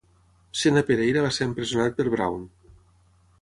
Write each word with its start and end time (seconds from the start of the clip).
Sena 0.61 0.81
Pereira 0.87 1.23
va 1.25 1.31
ser 1.35 1.47
empresonat 1.49 2.01
per 2.01 2.07
Brown. 2.15 2.49